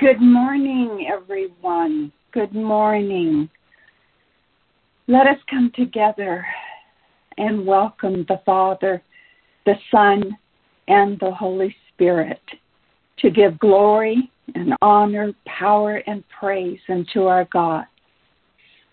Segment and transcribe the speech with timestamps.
[0.00, 2.12] Good morning, everyone.
[2.32, 3.48] Good morning.
[5.06, 6.46] Let us come together
[7.36, 9.02] and welcome the Father,
[9.66, 10.36] the Son,
[10.88, 12.40] and the Holy Spirit
[13.18, 17.84] to give glory and honor, power, and praise unto our God.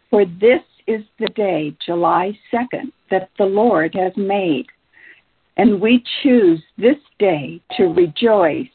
[0.10, 4.66] For this is the day, July 2nd, that the Lord has made,
[5.58, 8.68] and we choose this day to rejoice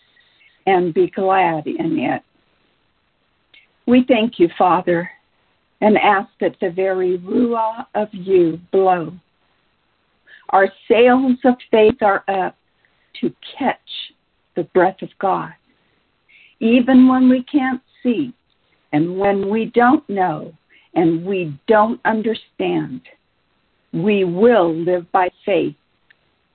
[0.66, 2.22] and be glad in it.
[3.86, 5.10] We thank you, Father,
[5.80, 9.12] and ask that the very ruah of you blow.
[10.50, 12.56] Our sails of faith are up
[13.20, 13.78] to catch
[14.56, 15.52] the breath of God.
[16.60, 18.32] Even when we can't see,
[18.92, 20.52] and when we don't know,
[20.94, 23.00] and we don't understand,
[23.92, 25.74] we will live by faith,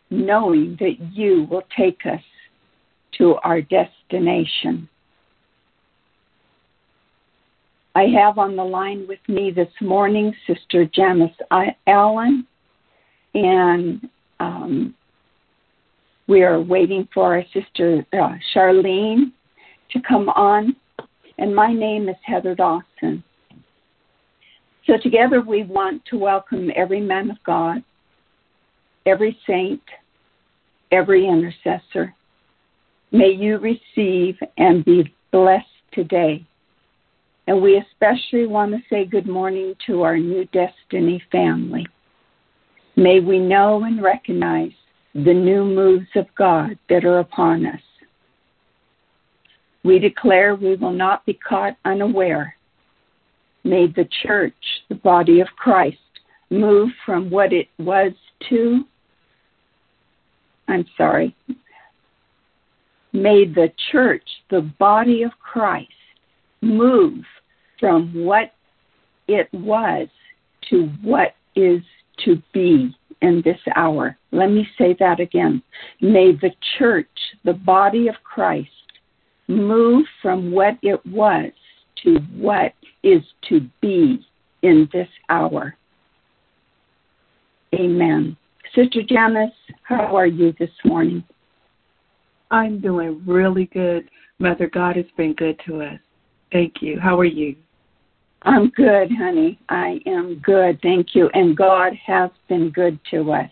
[0.10, 2.22] knowing that you will take us
[3.20, 4.90] to our destination.
[7.96, 11.36] I have on the line with me this morning Sister Janice
[11.86, 12.48] Allen,
[13.34, 14.96] and um,
[16.28, 19.32] we are waiting for our sister uh, Charlene
[19.92, 20.76] to come on.
[21.38, 23.24] And my name is Heather Dawson.
[24.86, 27.84] So, together we want to welcome every man of God,
[29.06, 29.82] every saint,
[30.92, 32.14] every intercessor,
[33.12, 36.46] May you receive and be blessed today.
[37.48, 41.88] And we especially want to say good morning to our new Destiny family.
[42.96, 44.72] May we know and recognize
[45.16, 47.82] the new moves of God that are upon us.
[49.84, 52.56] We declare we will not be caught unaware.
[53.64, 54.54] May the church,
[54.90, 55.98] the body of Christ,
[56.52, 58.12] move from what it was
[58.50, 58.84] to,
[60.68, 61.36] I'm sorry,
[63.14, 65.90] May the church, the body of Christ,
[66.62, 67.24] move
[67.80, 68.52] from what
[69.28, 70.08] it was
[70.70, 71.82] to what is
[72.26, 74.18] to be in this hour.
[74.32, 75.62] Let me say that again.
[76.02, 77.08] May the church,
[77.44, 78.70] the body of Christ,
[79.48, 81.52] move from what it was
[82.04, 82.74] to what
[83.04, 84.26] is to be
[84.62, 85.76] in this hour.
[87.74, 88.38] Amen.
[88.76, 89.52] Sister Janice,
[89.84, 91.24] how are you this morning?
[92.52, 94.10] I'm doing really good.
[94.40, 96.00] Mother God has been good to us.
[96.52, 97.00] Thank you.
[97.00, 97.56] How are you?
[98.44, 99.60] I'm good, honey.
[99.70, 100.80] I am good.
[100.82, 101.30] Thank you.
[101.34, 103.52] And God has been good to us.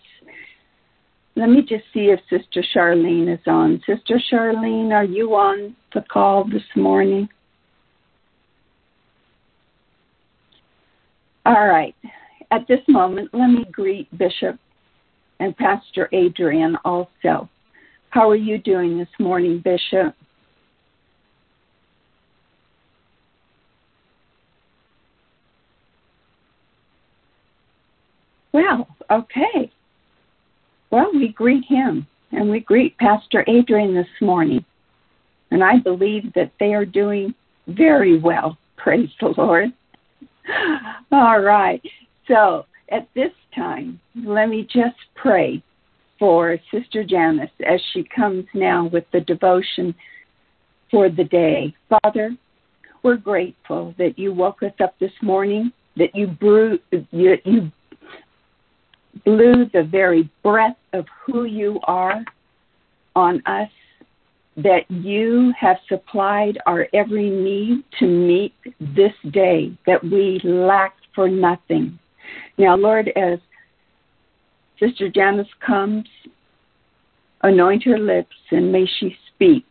[1.36, 3.82] Let me just see if Sister Charlene is on.
[3.86, 7.30] Sister Charlene, are you on the call this morning?
[11.46, 11.96] All right.
[12.50, 14.58] At this moment, let me greet Bishop
[15.40, 17.50] and Pastor Adrian also.
[18.18, 20.16] How are you doing this morning, Bishop?
[28.54, 29.72] Well, okay.
[30.90, 34.66] Well, we greet him and we greet Pastor Adrian this morning.
[35.52, 37.36] And I believe that they are doing
[37.68, 38.58] very well.
[38.78, 39.72] Praise the Lord.
[41.12, 41.84] All right.
[42.28, 45.62] So at this time, let me just pray
[46.20, 49.94] for Sister Janice as she comes now with the devotion
[50.90, 51.76] for the day.
[51.90, 52.36] Father,
[53.04, 56.80] we're grateful that you woke us up this morning, that you, brew,
[57.12, 57.72] you, you
[59.26, 62.24] blew the very breath of who you are
[63.16, 63.70] on us,
[64.58, 71.30] that you have supplied our every need to meet this day, that we lack for
[71.30, 71.98] nothing.
[72.58, 73.40] Now, Lord, as
[74.80, 76.06] Sister Janice comes,
[77.42, 79.66] anoint her lips, and may she speak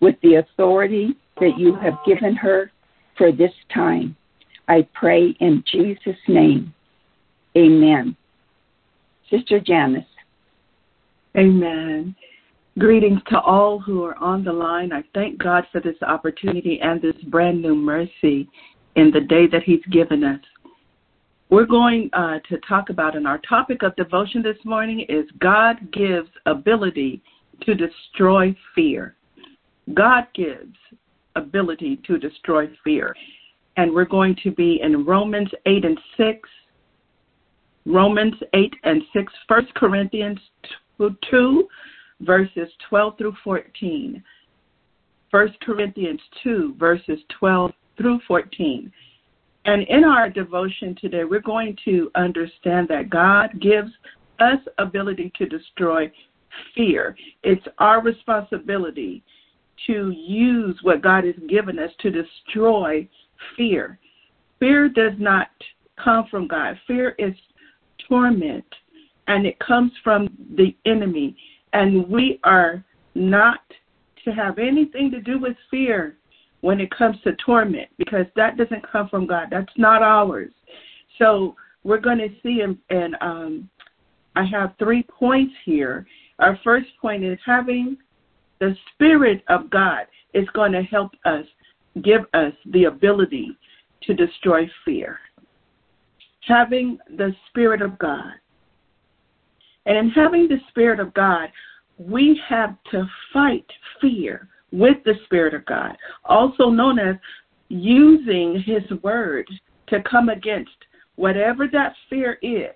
[0.00, 2.72] with the authority that you have given her
[3.16, 4.16] for this time.
[4.68, 6.72] I pray in Jesus' name.
[7.56, 8.16] Amen.
[9.30, 10.04] Sister Janice.
[11.36, 12.14] Amen.
[12.78, 14.92] Greetings to all who are on the line.
[14.92, 18.48] I thank God for this opportunity and this brand new mercy
[18.96, 20.40] in the day that He's given us.
[21.50, 25.90] We're going uh, to talk about, and our topic of devotion this morning is God
[25.92, 27.20] gives ability
[27.62, 29.16] to destroy fear.
[29.92, 30.76] God gives
[31.34, 33.16] ability to destroy fear.
[33.76, 36.48] And we're going to be in Romans 8 and 6,
[37.84, 40.38] Romans 8 and 6, 1 Corinthians
[40.98, 41.68] 2,
[42.20, 44.22] verses 12 through 14,
[45.32, 48.92] 1 Corinthians 2, verses 12 through 14.
[49.66, 53.90] And in our devotion today, we're going to understand that God gives
[54.38, 56.10] us ability to destroy
[56.74, 57.14] fear.
[57.42, 59.22] It's our responsibility
[59.86, 63.08] to use what God has given us to destroy
[63.56, 63.98] fear.
[64.58, 65.48] Fear does not
[66.02, 66.78] come from God.
[66.86, 67.34] Fear is
[68.08, 68.64] torment,
[69.26, 71.36] and it comes from the enemy.
[71.72, 72.84] And we are
[73.14, 73.60] not
[74.24, 76.16] to have anything to do with fear
[76.60, 79.48] when it comes to torment because that doesn't come from God.
[79.50, 80.52] That's not ours.
[81.18, 81.54] So
[81.84, 83.70] we're going to see, and, and um,
[84.36, 86.06] I have three points here.
[86.38, 87.96] Our first point is having
[88.58, 91.44] the Spirit of God is going to help us,
[92.02, 93.56] give us the ability
[94.02, 95.18] to destroy fear.
[96.46, 98.32] Having the Spirit of God.
[99.86, 101.48] And in having the Spirit of God,
[101.98, 103.66] we have to fight
[104.00, 107.16] fear with the Spirit of God, also known as
[107.68, 109.48] using His Word
[109.88, 110.70] to come against
[111.16, 112.70] whatever that fear is.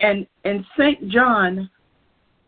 [0.00, 1.08] And in St.
[1.08, 1.70] John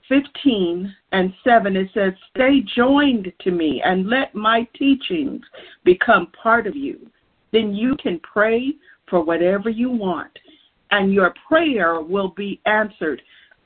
[0.09, 5.43] 15 and 7, it says, Stay joined to me and let my teachings
[5.85, 6.99] become part of you.
[7.53, 8.75] Then you can pray
[9.09, 10.31] for whatever you want,
[10.91, 13.23] and your prayer will be answered.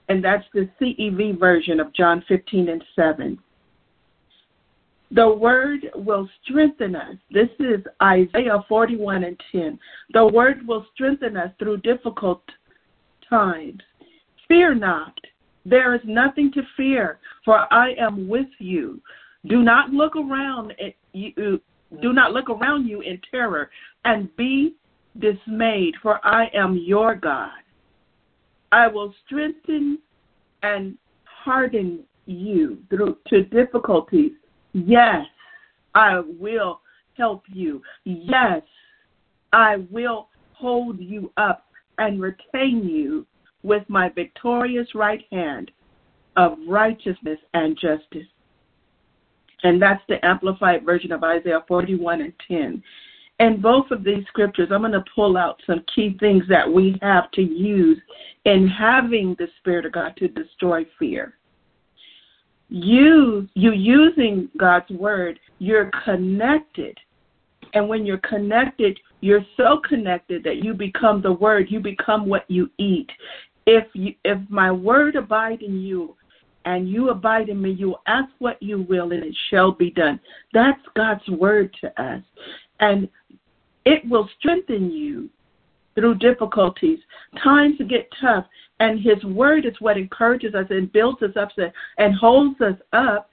[0.08, 3.38] And that's the CEV version of John 15 and 7.
[5.12, 7.16] The word will strengthen us.
[7.30, 9.78] This is Isaiah 41 and 10.
[10.12, 12.42] The word will strengthen us through difficult
[13.28, 13.82] times.
[14.48, 15.14] Fear not.
[15.64, 19.00] There is nothing to fear, for I am with you.
[19.46, 21.60] Do not look around at you
[22.02, 23.70] do not look around you in terror
[24.04, 24.74] and be
[25.20, 27.50] dismayed, for I am your God.
[28.72, 29.98] I will strengthen
[30.62, 34.32] and harden you through to difficulties
[34.84, 35.24] Yes,
[35.94, 36.82] I will
[37.16, 37.80] help you.
[38.04, 38.60] Yes,
[39.54, 41.64] I will hold you up
[41.96, 43.26] and retain you
[43.62, 45.70] with my victorious right hand
[46.36, 48.28] of righteousness and justice.
[49.62, 52.82] And that's the amplified version of Isaiah 41 and 10.
[53.40, 56.98] In both of these scriptures, I'm going to pull out some key things that we
[57.00, 57.98] have to use
[58.44, 61.38] in having the Spirit of God to destroy fear
[62.68, 66.98] you you using God's word, you're connected.
[67.74, 72.44] And when you're connected, you're so connected that you become the word, you become what
[72.48, 73.08] you eat.
[73.66, 76.16] If you, if my word abide in you
[76.64, 80.20] and you abide in me, you ask what you will and it shall be done.
[80.52, 82.22] That's God's word to us.
[82.80, 83.08] And
[83.84, 85.28] it will strengthen you
[85.94, 86.98] through difficulties.
[87.42, 88.44] Times get tough,
[88.80, 91.50] and His Word is what encourages us and builds us up
[91.98, 93.30] and holds us up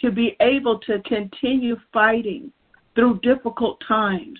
[0.00, 2.52] to be able to continue fighting
[2.94, 4.38] through difficult times,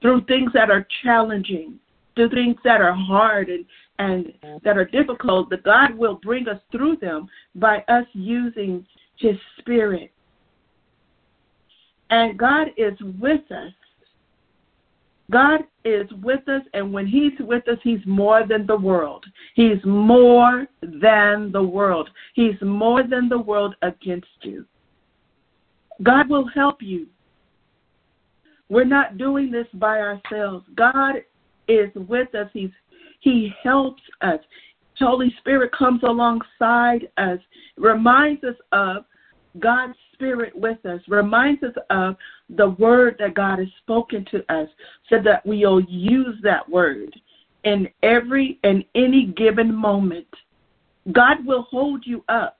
[0.00, 1.78] through things that are challenging,
[2.14, 3.64] through things that are hard and,
[3.98, 8.86] and that are difficult, that God will bring us through them by us using
[9.16, 10.12] His Spirit.
[12.10, 13.72] And God is with us
[15.30, 19.24] God is with us, and when He's with us, He's more than the world.
[19.54, 22.08] He's more than the world.
[22.34, 24.64] He's more than the world against you.
[26.02, 27.06] God will help you.
[28.70, 30.64] We're not doing this by ourselves.
[30.74, 31.16] God
[31.68, 32.48] is with us.
[32.52, 32.70] He's
[33.20, 34.40] He helps us.
[34.98, 37.38] Holy Spirit comes alongside us,
[37.76, 39.04] reminds us of
[39.58, 42.16] God's Spirit with us, reminds us of
[42.50, 44.68] the word that God has spoken to us,
[45.08, 47.14] so that we'll use that word
[47.64, 50.26] in every and any given moment.
[51.12, 52.56] God will hold you up.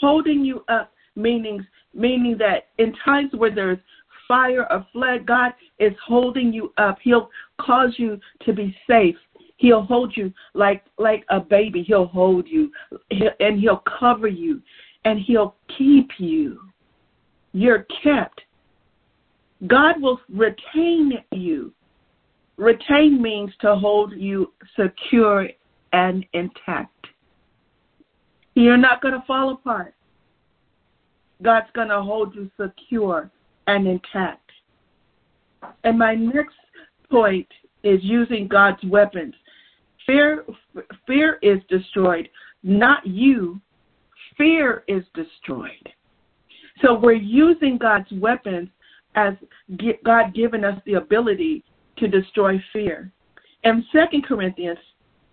[0.00, 3.78] Holding you up meaning meaning that in times where there's
[4.26, 6.98] fire or flood, God is holding you up.
[7.02, 7.30] He'll
[7.60, 9.16] cause you to be safe.
[9.56, 11.82] He'll hold you like like a baby.
[11.82, 12.70] He'll hold you
[13.40, 14.60] and he'll cover you
[15.04, 16.60] and He'll keep you.
[17.52, 18.40] You're kept.
[19.66, 21.72] God will retain you.
[22.56, 25.48] Retain means to hold you secure
[25.92, 26.90] and intact.
[28.54, 29.94] You're not going to fall apart.
[31.42, 33.30] God's going to hold you secure
[33.66, 34.50] and intact.
[35.82, 36.54] And my next
[37.10, 37.48] point
[37.82, 39.34] is using God's weapons.
[40.06, 40.44] Fear,
[41.06, 42.28] fear is destroyed,
[42.62, 43.60] not you,
[44.36, 45.88] fear is destroyed.
[46.82, 48.68] So we're using God's weapons
[49.14, 49.34] as
[50.04, 51.64] God given us the ability
[51.98, 53.12] to destroy fear.
[53.62, 54.78] In 2 Corinthians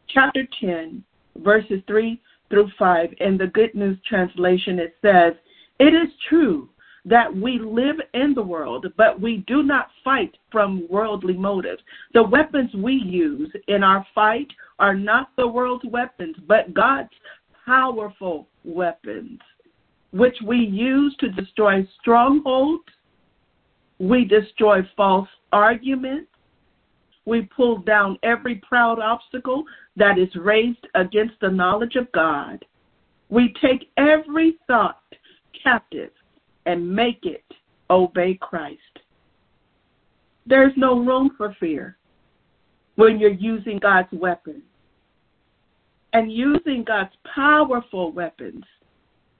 [0.08, 1.04] chapter 10,
[1.38, 5.34] verses 3 through 5, in the Good News translation, it says,
[5.80, 6.70] It is true
[7.06, 11.82] that we live in the world, but we do not fight from worldly motives.
[12.14, 17.10] The weapons we use in our fight are not the world's weapons, but God's
[17.72, 19.40] powerful weapons.
[20.12, 22.84] which we use to destroy strongholds.
[23.98, 26.30] We destroy false arguments.
[27.24, 29.64] We pull down every proud obstacle
[29.96, 32.66] that is raised against the knowledge of God.
[33.30, 35.02] We take every thought
[35.64, 36.12] captive
[36.66, 37.46] and make it
[37.90, 39.00] obey Christ.
[40.46, 41.96] There's no room for fear
[42.96, 44.64] when you're using God's weapons.
[46.14, 48.64] And using God's powerful weapons.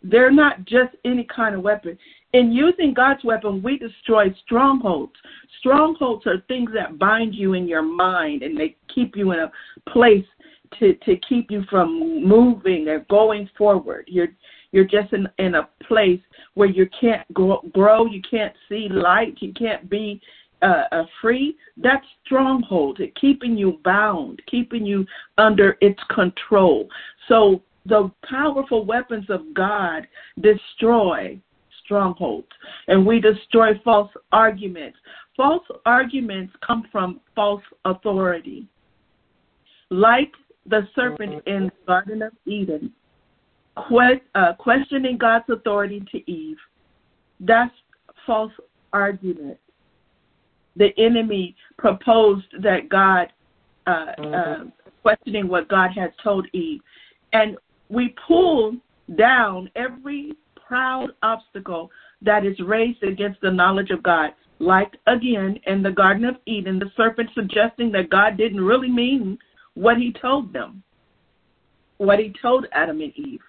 [0.04, 1.98] They're not just any kind of weapon.
[2.34, 5.14] In using God's weapon, we destroy strongholds.
[5.60, 9.52] Strongholds are things that bind you in your mind and they keep you in a
[9.90, 10.26] place
[10.80, 14.06] to, to keep you from moving or going forward.
[14.08, 14.30] You're
[14.72, 16.22] you're just in, in a place
[16.54, 20.22] where you can't grow, grow, you can't see light, you can't be
[20.62, 21.58] uh, uh, free.
[21.78, 25.06] that stronghold, keeping you bound, keeping you
[25.38, 26.88] under its control.
[27.28, 30.08] So the powerful weapons of God
[30.40, 31.40] destroy
[31.84, 32.48] strongholds,
[32.88, 34.98] and we destroy false arguments.
[35.36, 38.68] False arguments come from false authority.
[39.90, 40.32] Like
[40.68, 42.94] the serpent in the Garden of Eden,
[43.76, 46.58] uh, questioning God's authority to Eve,
[47.40, 47.74] that's
[48.26, 48.54] false
[48.94, 49.58] argument.
[50.76, 53.28] The enemy proposed that God,
[53.88, 54.64] uh, uh,
[55.02, 56.82] questioning what God had told Eve.
[57.34, 57.58] And
[57.90, 58.78] we pull
[59.18, 60.34] down every
[60.66, 61.90] proud obstacle
[62.22, 64.32] that is raised against the knowledge of God.
[64.60, 69.38] Like again in the Garden of Eden, the serpent suggesting that God didn't really mean
[69.74, 70.84] what he told them,
[71.98, 73.42] what he told Adam and Eve.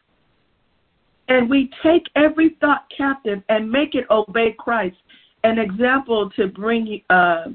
[1.28, 4.96] And we take every thought captive and make it obey Christ.
[5.44, 7.46] An example to bring uh,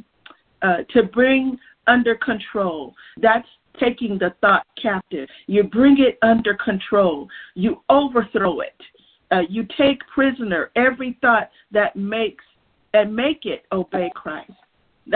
[0.61, 2.93] uh, to bring under control.
[3.21, 3.47] That's
[3.79, 5.29] taking the thought captive.
[5.45, 7.27] You bring it under control.
[7.55, 8.75] You overthrow it.
[9.31, 12.43] Uh, you take prisoner every thought that makes
[12.93, 14.51] and make it obey Christ.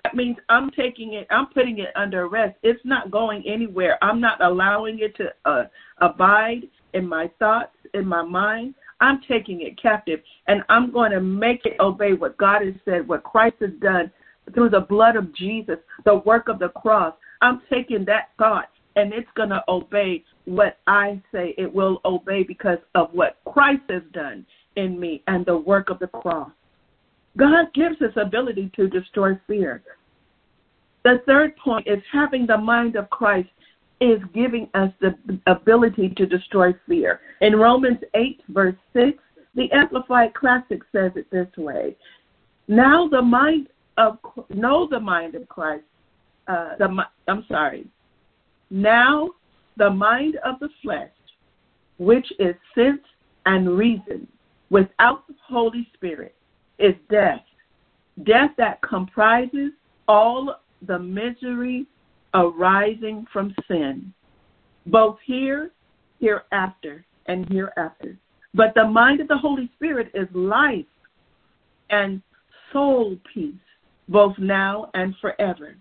[0.03, 2.55] That means I'm taking it, I'm putting it under arrest.
[2.63, 3.97] It's not going anywhere.
[4.01, 5.63] I'm not allowing it to uh,
[5.99, 6.63] abide
[6.93, 8.75] in my thoughts, in my mind.
[9.01, 13.07] I'm taking it captive and I'm going to make it obey what God has said,
[13.07, 14.11] what Christ has done
[14.53, 17.13] through the blood of Jesus, the work of the cross.
[17.41, 22.43] I'm taking that thought and it's going to obey what I say it will obey
[22.43, 26.51] because of what Christ has done in me and the work of the cross.
[27.37, 29.81] God gives us ability to destroy fear.
[31.03, 33.49] The third point is having the mind of Christ
[34.01, 35.15] is giving us the
[35.45, 37.21] ability to destroy fear.
[37.41, 39.17] In Romans 8, verse 6,
[39.55, 41.95] the Amplified Classic says it this way
[42.67, 43.67] Now the mind
[43.97, 44.17] of,
[44.49, 45.83] know the mind of Christ.
[46.47, 47.85] Uh, the, I'm sorry.
[48.71, 49.29] Now
[49.77, 51.11] the mind of the flesh,
[51.99, 53.01] which is sense
[53.45, 54.27] and reason,
[54.69, 56.35] without the Holy Spirit,
[56.79, 57.41] is death.
[58.23, 59.71] Death that comprises
[60.07, 60.55] all
[60.87, 61.85] the misery
[62.33, 64.13] arising from sin,
[64.85, 65.71] both here,
[66.19, 68.17] hereafter, and hereafter.
[68.53, 70.85] But the mind of the Holy Spirit is life
[71.89, 72.21] and
[72.73, 73.53] soul peace,
[74.09, 75.75] both now and forever.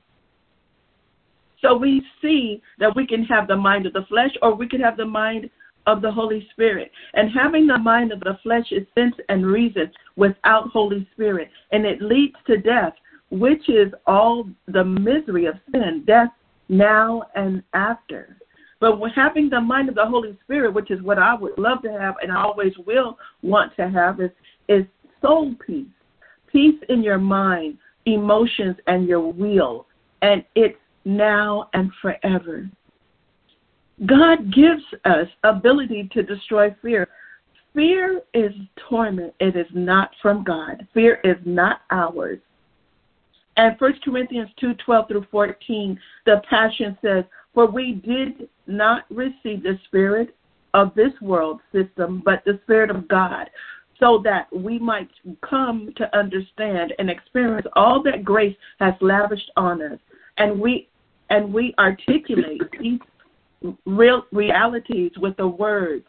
[1.62, 4.80] So we see that we can have the mind of the flesh or we can
[4.80, 5.50] have the mind
[5.86, 6.90] of the Holy Spirit.
[7.14, 11.50] And having the mind of the flesh is sense and reason without Holy Spirit.
[11.72, 12.94] And it leads to death,
[13.30, 16.30] which is all the misery of sin, death
[16.70, 18.38] now and after.
[18.80, 21.92] But having the mind of the Holy Spirit, which is what I would love to
[21.92, 24.30] have and I always will want to have, is,
[24.68, 24.84] is
[25.20, 25.86] soul peace.
[26.50, 29.86] Peace in your mind, emotions, and your will.
[30.22, 32.68] And it's now and forever.
[34.06, 37.06] God gives us ability to destroy fear.
[37.74, 38.52] Fear is
[38.88, 39.34] torment.
[39.40, 40.86] It is not from God.
[40.94, 42.38] Fear is not ours.
[43.60, 49.62] And 1 Corinthians 2 12 through 14, the Passion says, For we did not receive
[49.62, 50.34] the spirit
[50.72, 53.50] of this world system, but the spirit of God,
[53.98, 55.10] so that we might
[55.42, 59.98] come to understand and experience all that grace has lavished on us.
[60.38, 60.88] And we
[61.28, 63.00] and we articulate these
[63.84, 66.06] real realities with the words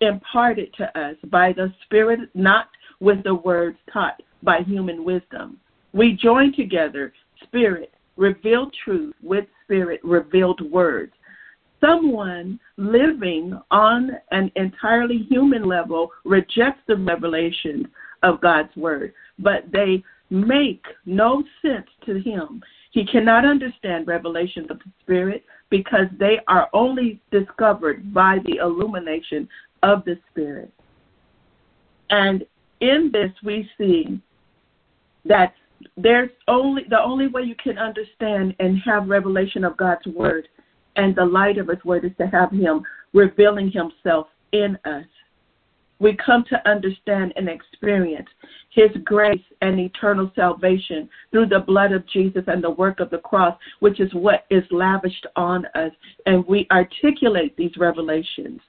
[0.00, 2.68] imparted to us by the Spirit, not
[3.00, 5.60] with the words taught by human wisdom.
[5.96, 11.12] We join together Spirit, revealed truth with Spirit, revealed words.
[11.80, 17.88] Someone living on an entirely human level rejects the revelation
[18.22, 22.62] of God's Word, but they make no sense to him.
[22.90, 29.48] He cannot understand revelations of the Spirit because they are only discovered by the illumination
[29.82, 30.70] of the Spirit.
[32.10, 32.44] And
[32.80, 34.20] in this, we see
[35.24, 35.54] that
[35.96, 40.48] there's only the only way you can understand and have revelation of God's word
[40.96, 45.04] and the light of his word is to have him revealing himself in us.
[45.98, 48.28] We come to understand and experience
[48.70, 53.18] his grace and eternal salvation through the blood of Jesus and the work of the
[53.18, 55.92] cross, which is what is lavished on us.
[56.26, 58.60] And we articulate these revelations.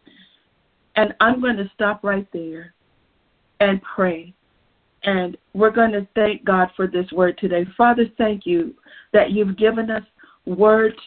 [0.96, 2.74] And I'm going to stop right there
[3.60, 4.34] and pray.
[5.08, 7.66] And we're going to thank God for this word today.
[7.78, 8.76] Father, thank you
[9.14, 10.04] that you've given us
[10.46, 10.98] words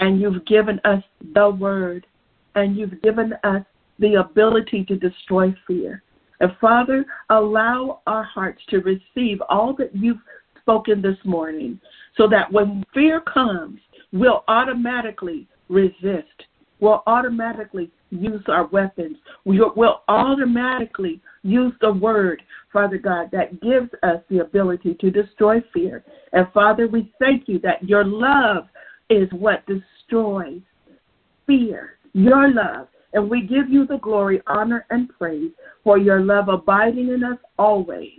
[0.00, 1.02] and you've given us
[1.34, 2.06] the word
[2.54, 3.62] and you've given us
[3.98, 6.02] the ability to destroy fear.
[6.40, 10.22] And Father, allow our hearts to receive all that you've
[10.60, 11.78] spoken this morning
[12.16, 13.78] so that when fear comes,
[14.12, 16.44] we'll automatically resist.
[16.80, 19.16] We'll automatically use our weapons.
[19.44, 22.42] We'll automatically use the word,
[22.74, 26.04] Father God, that gives us the ability to destroy fear.
[26.32, 28.66] And Father, we thank you that your love
[29.08, 30.60] is what destroys
[31.46, 31.98] fear.
[32.12, 35.52] Your love and we give you the glory, honor, and praise
[35.84, 38.18] for your love abiding in us always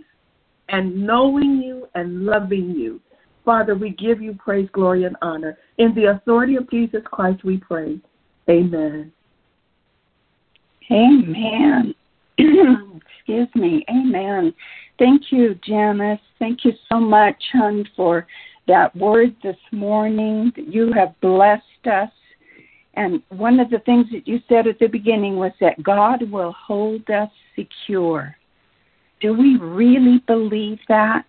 [0.70, 3.00] and knowing you and loving you.
[3.44, 5.56] Father, we give you praise, glory, and honor.
[5.78, 8.00] In the authority of Jesus Christ, we pray.
[8.48, 9.12] Amen.
[10.90, 11.94] Amen.
[12.38, 13.84] Excuse me.
[13.90, 14.54] Amen.
[14.98, 16.20] Thank you, Janice.
[16.38, 18.26] Thank you so much, hun, for
[18.66, 20.52] that word this morning.
[20.56, 22.10] You have blessed us
[22.96, 26.52] and one of the things that you said at the beginning was that God will
[26.52, 28.34] hold us secure.
[29.20, 31.24] Do we really believe that?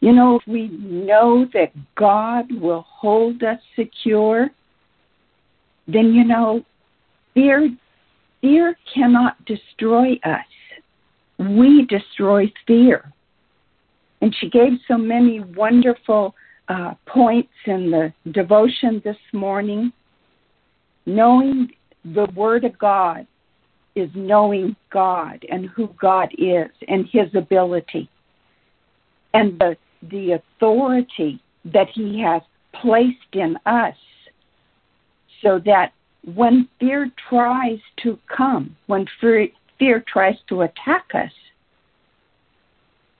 [0.00, 4.48] You know, if we know that God will hold us secure,
[5.86, 6.64] then you know,
[7.34, 7.68] fear
[8.46, 10.46] fear cannot destroy us.
[11.38, 13.12] We destroy fear.
[14.20, 16.34] And she gave so many wonderful
[16.68, 19.92] uh, points in the devotion this morning.
[21.06, 21.70] Knowing
[22.04, 23.26] the Word of God
[23.94, 28.08] is knowing God and who God is and His ability
[29.34, 29.76] and the,
[30.10, 32.42] the authority that He has
[32.80, 33.94] placed in us
[35.42, 35.92] so that
[36.34, 41.30] when fear tries to come, when fear, fear tries to attack us,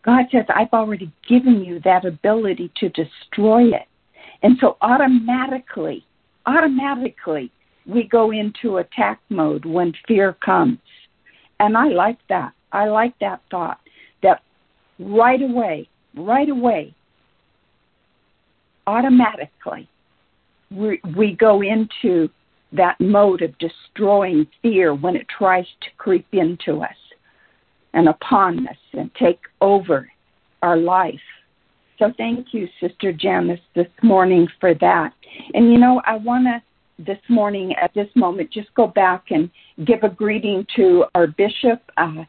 [0.04, 3.86] God says, I've already given you that ability to destroy it.
[4.42, 6.04] And so automatically,
[6.46, 7.50] automatically,
[7.86, 10.78] we go into attack mode when fear comes.
[11.58, 12.52] And I like that.
[12.72, 13.78] I like that thought
[14.22, 14.42] that
[14.98, 16.94] right away, right away,
[18.86, 19.88] automatically,
[20.70, 22.28] we, we go into
[22.76, 26.96] that mode of destroying fear when it tries to creep into us
[27.94, 30.08] and upon us and take over
[30.62, 31.14] our life.
[31.98, 35.12] So thank you, Sister Janice, this morning for that.
[35.54, 36.62] And you know, I want to
[36.98, 39.50] this morning at this moment just go back and
[39.86, 41.82] give a greeting to our bishop.
[41.96, 42.24] Uh,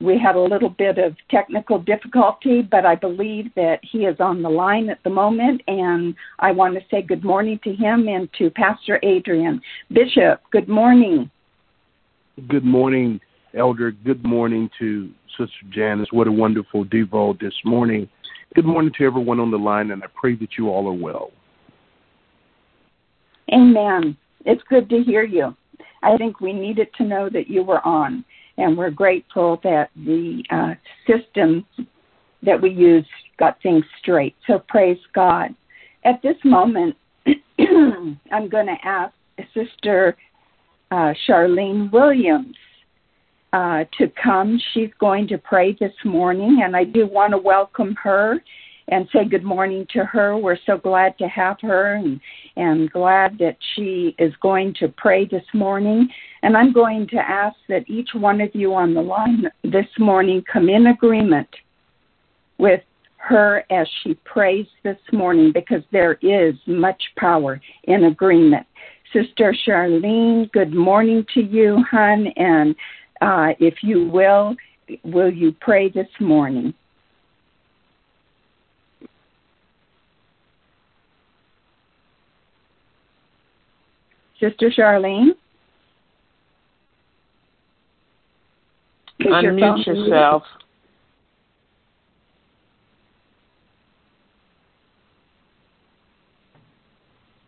[0.00, 4.42] we had a little bit of technical difficulty, but I believe that he is on
[4.42, 8.28] the line at the moment, and I want to say good morning to him and
[8.38, 9.60] to Pastor Adrian.
[9.92, 11.28] Bishop, good morning.
[12.48, 13.20] Good morning,
[13.54, 13.90] Elder.
[13.90, 16.08] Good morning to Sister Janice.
[16.12, 18.08] What a wonderful devo this morning.
[18.54, 21.32] Good morning to everyone on the line, and I pray that you all are well.
[23.52, 24.16] Amen.
[24.44, 25.56] It's good to hear you.
[26.02, 28.24] I think we needed to know that you were on,
[28.58, 30.74] and we're grateful that the uh,
[31.06, 31.64] system
[32.42, 33.06] that we use
[33.38, 34.34] got things straight.
[34.46, 35.54] So praise God.
[36.04, 36.96] At this moment,
[37.58, 39.14] I'm going to ask
[39.54, 40.16] Sister
[40.90, 42.56] uh, Charlene Williams
[43.52, 44.60] uh, to come.
[44.74, 48.38] She's going to pray this morning, and I do want to welcome her
[48.88, 50.36] and say good morning to her.
[50.36, 52.20] We're so glad to have her and,
[52.56, 56.08] and glad that she is going to pray this morning.
[56.42, 60.44] And I'm going to ask that each one of you on the line this morning
[60.50, 61.48] come in agreement
[62.58, 62.82] with
[63.16, 68.66] her as she prays this morning because there is much power in agreement.
[69.12, 72.74] Sister Charlene, good morning to you, hon, and
[73.20, 74.54] uh, if you will,
[75.02, 76.72] will you pray this morning?
[84.38, 85.30] Sister Charlene?
[89.20, 90.42] Unmute your yourself.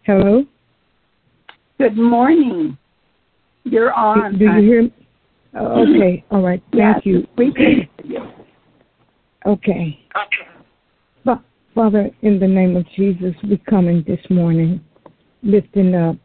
[0.04, 0.44] Hello?
[1.78, 2.76] Good morning.
[3.64, 4.38] You're on.
[4.38, 4.92] Do you hear me?
[5.54, 6.62] Uh, okay, all right.
[6.72, 7.26] Thank yes, you.
[7.36, 7.88] We can.
[9.46, 10.00] Okay.
[10.16, 10.50] Okay.
[11.74, 14.84] Father, in the name of Jesus, we come in this morning
[15.42, 16.16] lifting up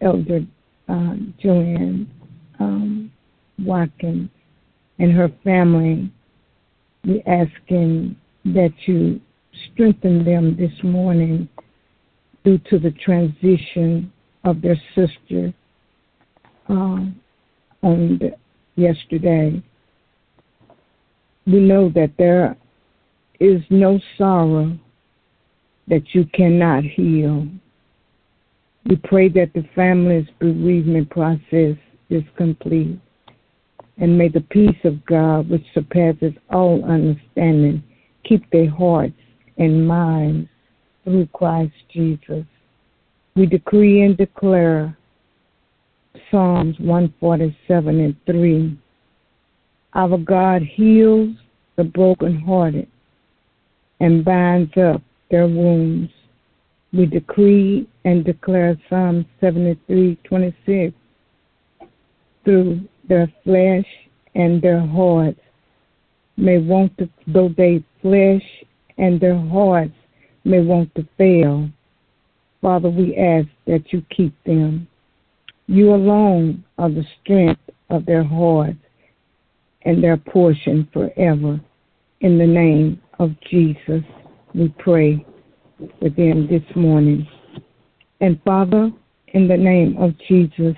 [0.00, 0.40] Elder
[0.88, 2.08] uh, Joanne
[2.60, 3.10] um,
[3.58, 4.30] Watkins
[4.98, 6.10] and her family.
[7.04, 9.20] We asking that you
[9.72, 11.48] strengthen them this morning
[12.44, 14.12] due to the transition
[14.44, 15.52] of their sister
[16.68, 16.72] uh,
[17.82, 18.36] on the,
[18.76, 19.62] yesterday.
[21.46, 22.56] We know that there
[23.40, 24.76] is no sorrow
[25.88, 27.46] that you cannot heal.
[28.88, 31.76] We pray that the family's bereavement process
[32.10, 33.00] is complete.
[33.98, 37.82] And may the peace of God, which surpasses all understanding,
[38.24, 39.14] keep their hearts
[39.58, 40.48] and minds
[41.04, 42.44] through Christ Jesus.
[43.34, 44.96] We decree and declare
[46.30, 48.78] Psalms 147 and 3.
[49.94, 51.34] Our God heals
[51.76, 52.88] the brokenhearted
[54.00, 56.10] and binds up their wounds.
[56.92, 60.92] We decree and declare Psalm 73:26
[62.44, 63.86] through their flesh
[64.34, 65.40] and their hearts
[66.36, 68.42] may want to, though their flesh
[68.98, 69.94] and their hearts
[70.44, 71.68] may want to fail.
[72.60, 74.86] Father, we ask that you keep them.
[75.66, 78.78] You alone are the strength of their hearts
[79.82, 81.60] and their portion forever.
[82.20, 84.02] In the name of Jesus,
[84.54, 85.24] we pray
[86.00, 87.26] for them this morning.
[88.20, 88.90] And Father,
[89.28, 90.76] in the name of Jesus,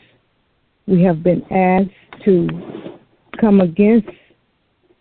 [0.87, 1.91] we have been asked
[2.29, 2.47] to
[3.41, 4.11] come against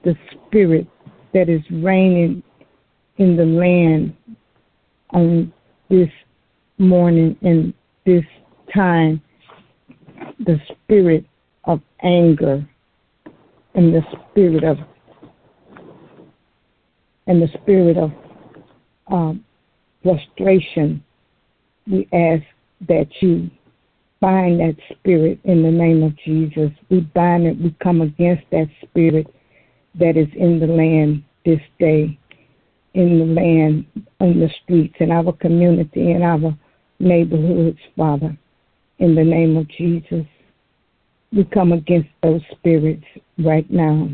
[0.06, 0.88] the spirit
[1.34, 2.42] that is reigning
[3.18, 4.16] in the land
[5.10, 5.52] on
[5.90, 6.08] this
[6.78, 7.74] morning and
[8.06, 8.24] this
[8.74, 9.22] time
[10.40, 11.26] the spirit
[11.66, 12.66] of anger
[13.76, 14.78] and the spirit of
[17.28, 18.12] and the spirit of
[19.08, 19.44] um,
[20.02, 21.04] frustration,
[21.92, 22.44] we ask
[22.88, 23.50] that you
[24.20, 26.72] bind that spirit in the name of Jesus.
[26.90, 29.28] We bind it, we come against that spirit
[30.00, 32.18] that is in the land this day,
[32.94, 33.86] in the land,
[34.20, 36.58] on the streets, in our community, in our
[37.00, 38.38] neighborhoods, Father,
[39.00, 40.26] in the name of Jesus.
[41.32, 43.06] We come against those spirits
[43.40, 44.10] right now.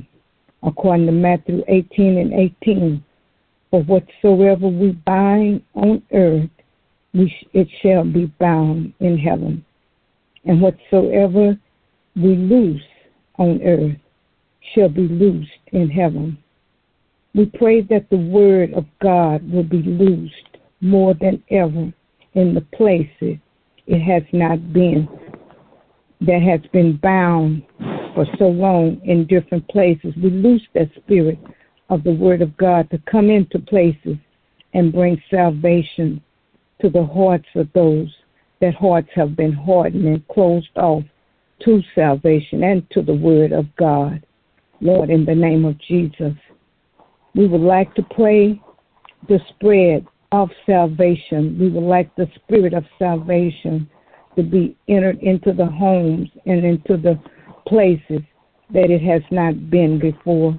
[0.63, 3.03] According to Matthew 18 and 18,
[3.69, 6.49] for whatsoever we bind on earth,
[7.13, 9.63] we it shall be bound in heaven.
[10.45, 11.57] And whatsoever
[12.15, 12.81] we loose
[13.37, 13.97] on earth
[14.73, 16.37] shall be loosed in heaven.
[17.33, 21.91] We pray that the word of God will be loosed more than ever
[22.33, 23.37] in the places
[23.87, 25.07] it has not been,
[26.21, 27.63] that has been bound
[28.13, 30.13] for so long in different places.
[30.15, 31.39] We loose that spirit
[31.89, 34.17] of the word of God to come into places
[34.73, 36.21] and bring salvation
[36.81, 38.13] to the hearts of those
[38.63, 41.03] that hearts have been hardened and closed off
[41.65, 44.25] to salvation and to the word of God.
[44.79, 46.33] Lord, in the name of Jesus,
[47.35, 48.61] we would like to pray
[49.27, 51.57] the spread of salvation.
[51.59, 53.89] We would like the spirit of salvation
[54.37, 57.19] to be entered into the homes and into the
[57.67, 58.21] places
[58.73, 60.57] that it has not been before.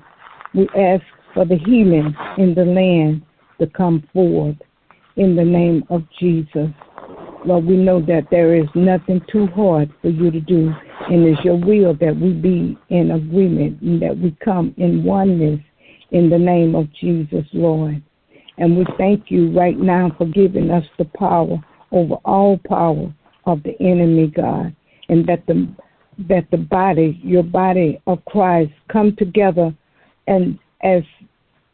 [0.52, 3.22] We ask for the healing in the land
[3.60, 4.56] to come forth
[5.16, 6.68] in the name of Jesus.
[7.46, 10.72] Lord, we know that there is nothing too hard for you to do,
[11.10, 15.60] and it's your will that we be in agreement and that we come in oneness
[16.10, 18.02] in the name of Jesus, Lord.
[18.56, 23.12] And we thank you right now for giving us the power over all power
[23.46, 24.74] of the enemy, God,
[25.08, 25.68] and that the
[26.28, 29.74] that the body, your body of Christ, come together
[30.28, 31.02] and as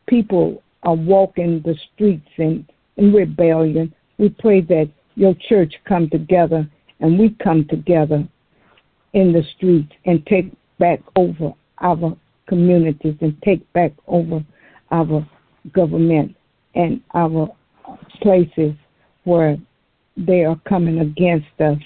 [0.06, 6.68] people are walking the streets in, in rebellion, we pray that your church come together
[7.00, 8.26] and we come together
[9.12, 14.44] in the streets and take back over our communities and take back over
[14.90, 15.26] our
[15.72, 16.34] government
[16.74, 17.48] and our
[18.22, 18.74] places
[19.24, 19.56] where
[20.16, 21.78] they are coming against us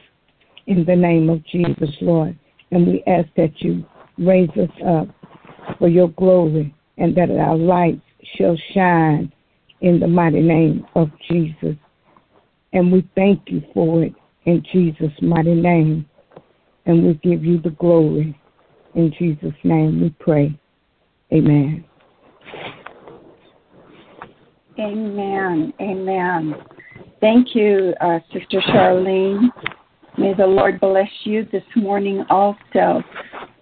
[0.66, 2.36] in the name of Jesus, Lord.
[2.70, 3.84] And we ask that you
[4.18, 5.08] raise us up
[5.78, 8.02] for your glory and that our lights
[8.36, 9.32] shall shine
[9.80, 11.76] in the mighty name of Jesus.
[12.74, 14.12] And we thank you for it
[14.46, 16.06] in Jesus' mighty name.
[16.86, 18.38] And we give you the glory.
[18.94, 20.58] In Jesus' name we pray.
[21.32, 21.84] Amen.
[24.78, 25.72] Amen.
[25.80, 26.54] Amen.
[27.20, 29.48] Thank you, uh, Sister Charlene.
[30.18, 33.02] May the Lord bless you this morning also.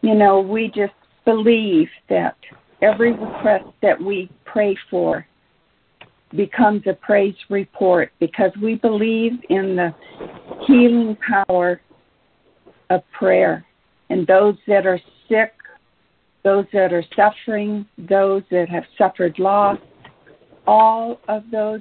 [0.00, 0.92] you know, we just
[1.24, 2.36] believe that
[2.80, 5.26] every request that we pray for
[6.36, 9.94] becomes a praise report because we believe in the
[10.66, 11.80] healing power
[12.90, 13.64] of prayer.
[14.10, 15.52] And those that are sick,
[16.44, 19.78] those that are suffering, those that have suffered loss,
[20.66, 21.80] all of those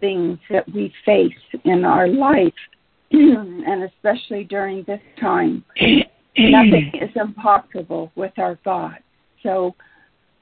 [0.00, 1.32] things that we face
[1.64, 2.54] in our life,
[3.10, 5.64] and especially during this time,
[6.38, 8.98] nothing is impossible with our God.
[9.42, 9.74] So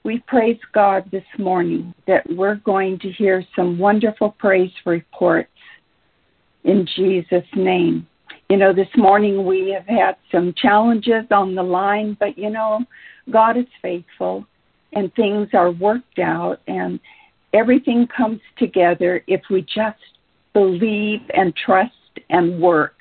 [0.05, 5.49] we praise God this morning that we're going to hear some wonderful praise reports
[6.65, 8.07] in Jesus' name.
[8.51, 12.85] You know, this morning we have had some challenges on the line, but you know,
[13.31, 14.47] God is faithful
[14.93, 17.01] and things are worked out and
[17.55, 19.99] everything comes together if we just
[20.53, 21.93] believe and trust
[22.29, 22.94] and work.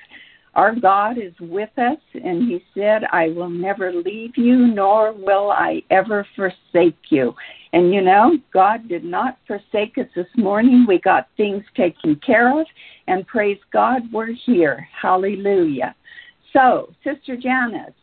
[0.56, 5.52] Our God is with us, and He said, I will never leave you, nor will
[5.52, 7.34] I ever forsake you.
[7.74, 10.86] And you know, God did not forsake us this morning.
[10.88, 12.68] We got things taken care of,
[13.08, 14.88] and praise God, we're here.
[15.02, 15.96] Hallelujah.
[16.54, 17.96] So, Sister Janice,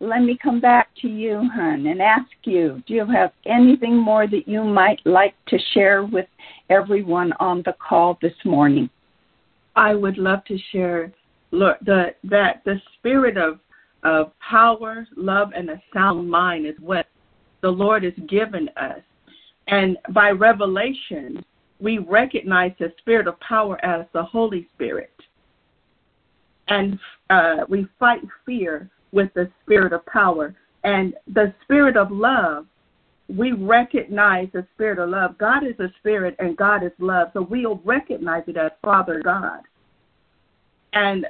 [0.00, 4.26] let me come back to you, hon, and ask you do you have anything more
[4.26, 6.26] that you might like to share with
[6.68, 8.90] everyone on the call this morning?
[9.76, 11.12] I would love to share
[11.52, 13.60] Lord, the, that the spirit of,
[14.02, 17.06] of power, love, and a sound mind is what
[17.60, 19.00] the Lord has given us.
[19.68, 21.44] And by revelation,
[21.78, 25.12] we recognize the spirit of power as the Holy Spirit.
[26.68, 26.98] And
[27.30, 30.54] uh, we fight fear with the spirit of power.
[30.84, 32.66] And the spirit of love,
[33.28, 35.38] we recognize the spirit of love.
[35.38, 37.28] God is a spirit and God is love.
[37.34, 39.60] So we'll recognize it as Father God.
[40.92, 41.26] And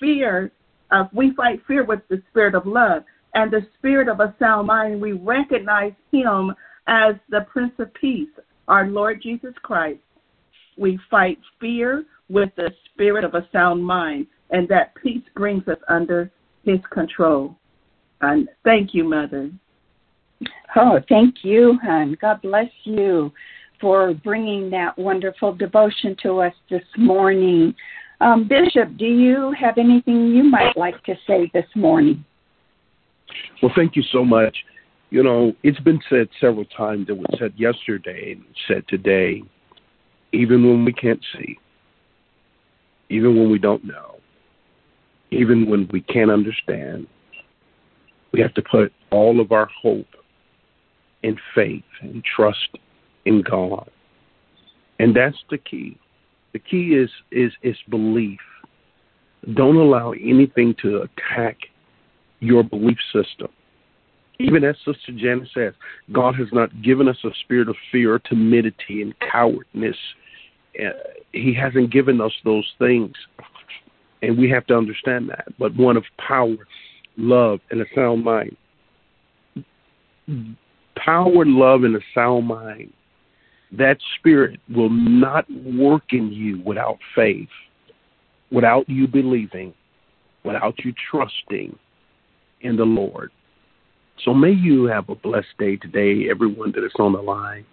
[0.00, 0.50] fear,
[0.90, 4.66] uh, we fight fear with the spirit of love and the spirit of a sound
[4.66, 5.00] mind.
[5.00, 6.52] We recognize Him
[6.86, 8.28] as the Prince of Peace,
[8.66, 10.00] our Lord Jesus Christ.
[10.76, 15.78] We fight fear with the spirit of a sound mind, and that peace brings us
[15.88, 16.30] under
[16.64, 17.56] His control.
[18.20, 19.50] And thank you, Mother.
[20.76, 22.16] Oh, thank you, hon.
[22.20, 23.32] God bless you
[23.80, 27.74] for bringing that wonderful devotion to us this morning.
[28.20, 32.24] Um, Bishop, do you have anything you might like to say this morning?
[33.62, 34.56] Well, thank you so much.
[35.10, 37.06] You know, it's been said several times.
[37.08, 39.42] It was said yesterday and said today,
[40.32, 41.58] even when we can't see,
[43.08, 44.16] even when we don't know,
[45.30, 47.06] even when we can't understand,
[48.32, 50.06] we have to put all of our hope
[51.24, 52.78] and faith and trust
[53.24, 53.90] in God.
[54.98, 55.98] And that's the key.
[56.52, 58.40] The key is is is belief.
[59.54, 61.56] Don't allow anything to attack
[62.40, 63.48] your belief system.
[64.38, 65.74] Even as Sister Janet says,
[66.12, 69.96] God has not given us a spirit of fear, timidity, and cowardness.
[70.78, 70.90] Uh,
[71.32, 73.12] he hasn't given us those things.
[74.22, 75.46] And we have to understand that.
[75.58, 76.56] But one of power,
[77.16, 78.56] love, and a sound mind.
[80.96, 82.92] Power, love, and a sound mind
[83.72, 87.48] that spirit will not work in you without faith,
[88.50, 89.72] without you believing,
[90.44, 91.78] without you trusting
[92.62, 93.30] in the Lord.
[94.24, 97.64] So may you have a blessed day today, everyone that is on the line.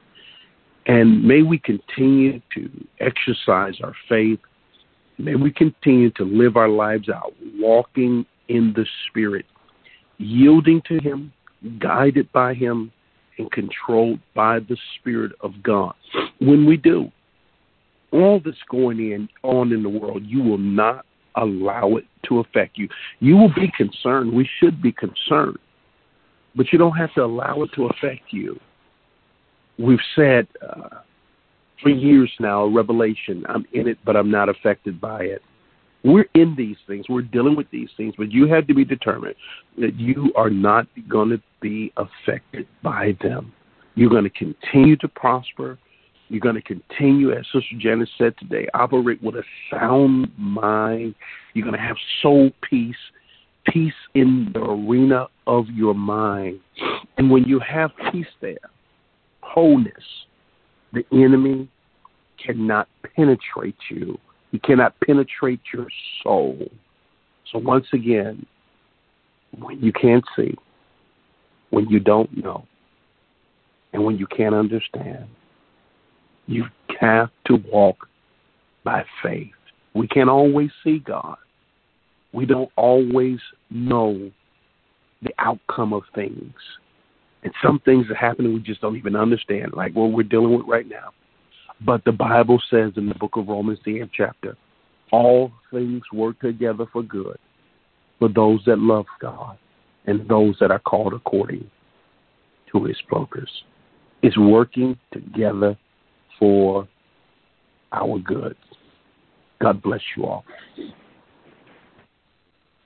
[0.86, 2.70] And may we continue to
[3.02, 4.40] exercise our faith.
[5.18, 9.46] May we continue to live our lives out, walking in the Spirit,
[10.20, 11.34] yielding to Him,
[11.80, 12.92] guided by Him,
[13.38, 15.94] and controlled by the Spirit of God.
[16.40, 17.12] When we do,
[18.12, 22.78] all that's going in on in the world, you will not allow it to affect
[22.78, 22.88] you.
[23.20, 24.34] You will be concerned.
[24.34, 25.60] We should be concerned.
[26.56, 28.60] But you don't have to allow it to affect you.
[29.78, 31.02] We've said uh,
[31.84, 35.44] for years now, Revelation, I'm in it, but I'm not affected by it.
[36.08, 37.06] We're in these things.
[37.10, 39.36] We're dealing with these things, but you have to be determined
[39.78, 43.52] that you are not going to be affected by them.
[43.96, 45.78] You're going to continue to prosper.
[46.30, 51.14] You're going to continue, as Sister Janice said today, operate with a sound mind.
[51.54, 52.96] You're going to have soul peace,
[53.68, 56.62] peace in the arena of your mind.
[57.18, 58.56] And when you have peace there,
[59.42, 59.94] wholeness,
[60.94, 61.68] the enemy
[62.42, 64.18] cannot penetrate you
[64.52, 65.88] he cannot penetrate your
[66.24, 66.58] soul.
[67.52, 68.46] So once again,
[69.58, 70.56] when you can't see,
[71.70, 72.66] when you don't know,
[73.94, 75.26] and when you can't understand,
[76.46, 76.66] you
[77.00, 78.08] have to walk
[78.84, 79.52] by faith.
[79.94, 81.38] We can't always see God.
[82.34, 84.32] We don't always know
[85.22, 86.54] the outcome of things.
[87.44, 90.68] And some things are happening we just don't even understand, like what we're dealing with
[90.68, 91.12] right now.
[91.86, 94.58] But the Bible says in the book of Romans, the eighth chapter,
[95.12, 97.38] all things work together for good
[98.20, 99.58] for those that love God
[100.06, 101.70] and those that are called according
[102.72, 103.50] to his purpose.
[104.22, 105.78] It's working together
[106.40, 106.88] for
[107.92, 108.56] our good.
[109.62, 110.44] God bless you all.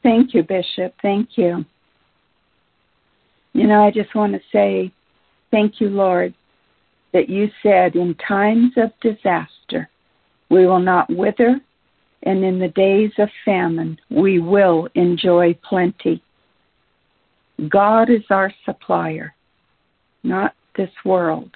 [0.03, 0.93] Thank you, Bishop.
[1.01, 1.65] Thank you.
[3.53, 4.91] You know, I just want to say
[5.51, 6.33] thank you, Lord,
[7.13, 9.89] that you said in times of disaster
[10.49, 11.59] we will not wither,
[12.23, 16.21] and in the days of famine we will enjoy plenty.
[17.69, 19.33] God is our supplier,
[20.23, 21.51] not this world.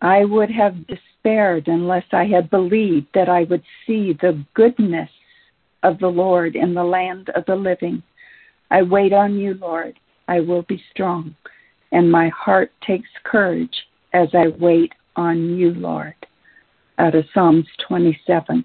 [0.00, 5.10] I would have despaired unless I had believed that I would see the goodness
[5.82, 8.02] of the Lord in the land of the living.
[8.70, 9.98] I wait on you, Lord.
[10.28, 11.34] I will be strong,
[11.94, 16.14] and my heart takes courage as I wait on you, Lord.
[16.98, 18.64] Out of Psalms 27.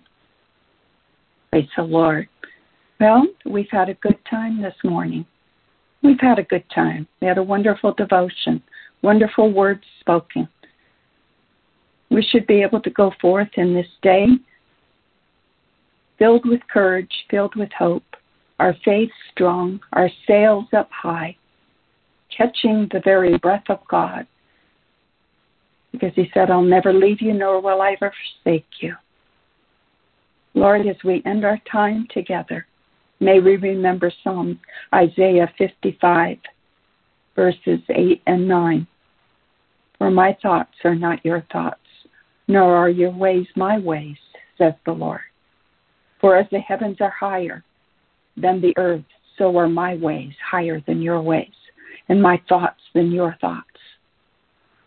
[1.52, 2.28] Praise the Lord.
[3.00, 5.26] Well, we've had a good time this morning.
[6.02, 7.08] We've had a good time.
[7.22, 8.63] We had a wonderful devotion,
[9.04, 10.50] wonderful words spoken.
[12.10, 14.26] We should be able to go forth in this day
[16.18, 18.04] filled with courage, filled with hope,
[18.60, 21.36] our faith strong, our sails up high,
[22.39, 24.25] catching the very breath of God.
[25.91, 28.95] Because He said, I'll never leave you, nor will I ever forsake you.
[30.54, 32.65] Lord, as we end our time together,
[33.19, 34.60] may we remember Psalm
[34.93, 36.38] Isaiah 55,
[37.36, 38.88] verses 8 and 9.
[39.97, 41.75] For my thoughts are not your thoughts,
[42.47, 44.17] nor are your ways my ways,
[44.58, 45.21] says the Lord.
[46.21, 47.63] For as the heavens are higher
[48.38, 49.04] than the earth,
[49.38, 51.54] so are my ways higher than your ways,
[52.10, 53.65] and my thoughts than your thoughts.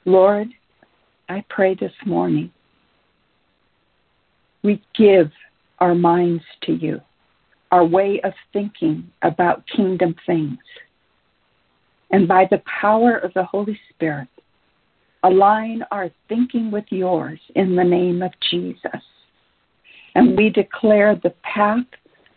[0.04, 0.48] Lord,
[1.28, 2.50] I pray this morning
[4.62, 5.30] we give
[5.78, 7.00] our minds to you,
[7.70, 10.58] our way of thinking about kingdom things.
[12.10, 14.28] And by the power of the Holy Spirit,
[15.24, 19.02] align our thinking with yours in the name of Jesus.
[20.14, 21.86] And we declare the path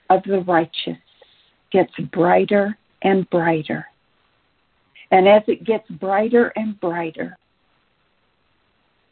[0.09, 0.97] of the righteous
[1.71, 3.85] gets brighter and brighter.
[5.15, 7.37] And as it gets brighter and brighter,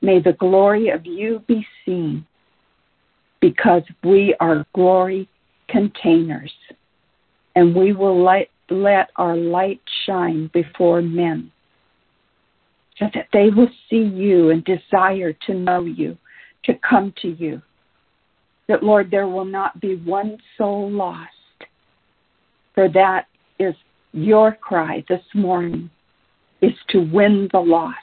[0.01, 2.25] may the glory of you be seen
[3.39, 5.29] because we are glory
[5.69, 6.51] containers
[7.55, 11.49] and we will let, let our light shine before men
[12.99, 16.17] so that they will see you and desire to know you,
[16.65, 17.61] to come to you.
[18.67, 21.29] That, Lord, there will not be one soul lost,
[22.75, 23.73] for that is
[24.13, 25.89] your cry this morning,
[26.61, 27.97] is to win the lost.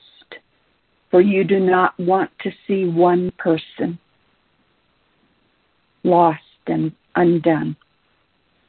[1.10, 3.98] For you do not want to see one person
[6.04, 7.76] lost and undone.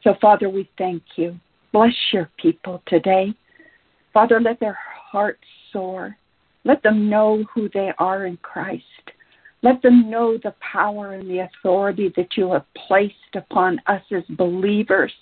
[0.03, 1.39] So, Father, we thank you.
[1.71, 3.33] Bless your people today.
[4.13, 4.77] Father, let their
[5.11, 6.17] hearts soar.
[6.63, 8.83] Let them know who they are in Christ.
[9.63, 14.23] Let them know the power and the authority that you have placed upon us as
[14.29, 15.13] believers.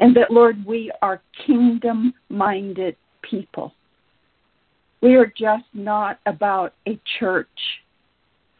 [0.00, 3.72] And that, Lord, we are kingdom minded people.
[5.00, 7.48] We are just not about a church,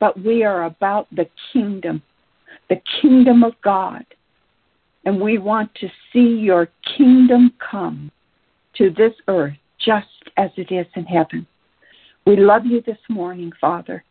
[0.01, 2.03] but we are about the kingdom
[2.69, 4.05] the kingdom of God.
[5.05, 8.11] And we want to see your kingdom come
[8.77, 11.47] to this earth just as it is in heaven.
[12.27, 14.03] We love you this morning, Father.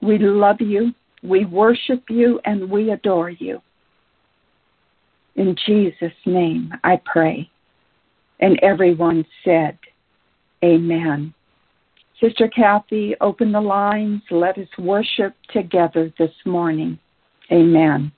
[0.00, 3.60] We love you, we worship you, and we adore you.
[5.36, 7.50] In Jesus' name I pray.
[8.40, 9.78] And everyone said,
[10.64, 11.32] Amen.
[12.20, 14.22] Sister Kathy, open the lines.
[14.30, 16.98] Let us worship together this morning.
[17.50, 18.12] Amen.